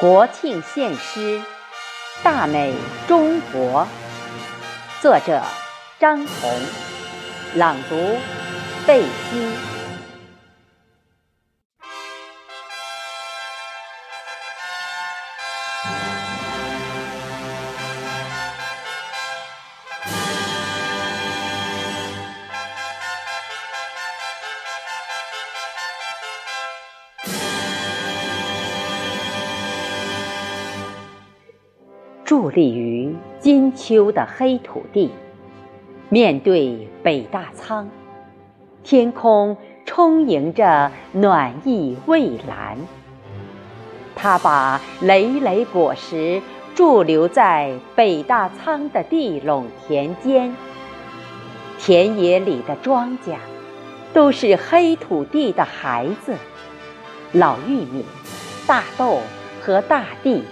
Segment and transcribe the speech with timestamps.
[0.00, 1.42] 国庆献诗，
[2.22, 2.72] 大美
[3.06, 3.86] 中国。
[5.02, 5.42] 作者：
[5.98, 6.50] 张红，
[7.54, 8.16] 朗读：
[8.86, 9.79] 贝西。
[32.30, 35.10] 伫立于金秋的黑土地，
[36.08, 37.88] 面对北大仓，
[38.84, 42.78] 天空充盈着暖意蔚蓝。
[44.14, 46.40] 他把累累果实
[46.76, 50.54] 驻留在北大仓的地垄田间，
[51.80, 53.34] 田野里的庄稼
[54.12, 56.36] 都是黑土地的孩子，
[57.32, 58.04] 老玉米、
[58.68, 59.18] 大豆
[59.60, 60.44] 和大地。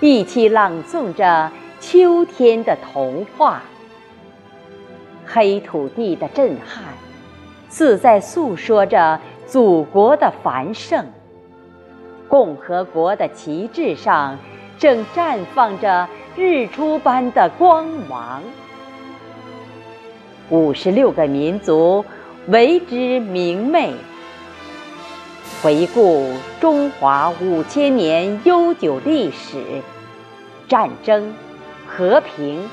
[0.00, 3.62] 一起朗诵着秋天的童话，
[5.26, 6.84] 黑土地的震撼，
[7.68, 11.04] 似在诉说着祖国的繁盛。
[12.28, 14.38] 共和国的旗帜上，
[14.78, 18.40] 正绽放着日出般的光芒。
[20.48, 22.04] 五十六个民族
[22.46, 23.92] 为之明媚。
[25.62, 29.82] 回顾中华五千年悠久历史，
[30.68, 31.34] 战争、
[31.86, 32.70] 和平，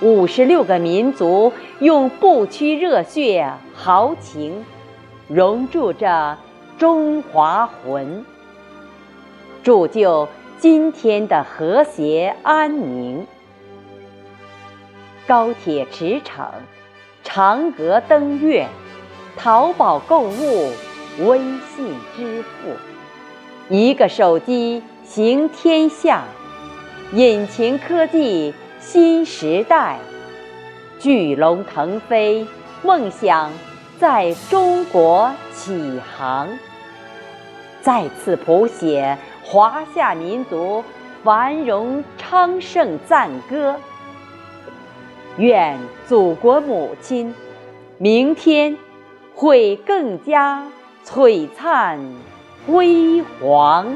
[0.00, 4.64] 五十六个民族用不屈热血豪情，
[5.28, 6.36] 熔铸着
[6.78, 8.24] 中华魂，
[9.62, 13.24] 铸就今天的和谐安宁。
[15.28, 16.48] 高铁驰骋，
[17.22, 18.66] 长阁登月，
[19.36, 20.72] 淘宝购物。
[21.18, 22.76] 微信支付，
[23.68, 26.24] 一个手机行天下，
[27.12, 29.98] 引擎科技新时代，
[30.98, 32.46] 巨龙腾飞，
[32.82, 33.50] 梦想
[33.98, 36.48] 在中国起航，
[37.80, 40.84] 再次谱写华夏民族
[41.24, 43.76] 繁荣昌盛赞歌。
[45.38, 47.34] 愿祖国母亲
[47.96, 48.76] 明天
[49.34, 50.62] 会更加。
[51.06, 51.96] 璀璨
[52.66, 53.86] 辉煌。